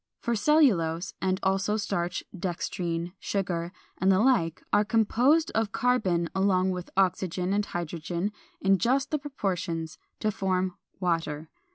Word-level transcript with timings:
For 0.19 0.35
cellulose, 0.35 1.13
and 1.21 1.39
also 1.43 1.77
starch, 1.77 2.23
dextrine, 2.35 3.13
sugar, 3.19 3.71
and 3.99 4.11
the 4.11 4.17
like 4.17 4.63
are 4.73 4.83
composed 4.83 5.51
of 5.53 5.71
carbon 5.71 6.27
along 6.33 6.71
with 6.71 6.89
oxygen 6.97 7.53
and 7.53 7.67
hydrogen 7.67 8.31
in 8.59 8.79
just 8.79 9.11
the 9.11 9.19
proportions 9.19 9.99
to 10.19 10.31
form 10.31 10.73
water. 10.99 11.51